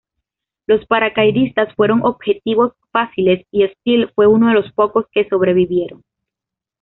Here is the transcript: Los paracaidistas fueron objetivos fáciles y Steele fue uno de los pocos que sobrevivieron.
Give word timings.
Los 0.65 0.83
paracaidistas 0.87 1.75
fueron 1.75 2.03
objetivos 2.03 2.73
fáciles 2.91 3.45
y 3.51 3.67
Steele 3.67 4.07
fue 4.15 4.25
uno 4.25 4.47
de 4.47 4.55
los 4.55 4.71
pocos 4.71 5.05
que 5.11 5.29
sobrevivieron. 5.29 6.03